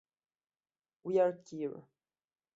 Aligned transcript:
We're 1.03 1.37
queer. 1.45 1.83